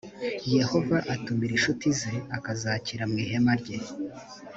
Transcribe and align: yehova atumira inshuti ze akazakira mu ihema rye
yehova 0.57 0.97
atumira 1.13 1.51
inshuti 1.57 1.85
ze 1.99 2.13
akazakira 2.37 3.03
mu 3.11 3.15
ihema 3.23 3.53
rye 3.61 3.77